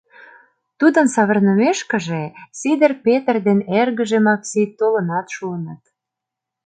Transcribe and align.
Тудын 0.79 1.07
савырнымешкыже, 1.15 2.23
Сидыр 2.59 2.91
Петр 3.05 3.35
ден 3.47 3.59
эргыже 3.79 4.19
Макси 4.25 4.63
толынат 4.79 5.27
шуыныт. 5.35 5.83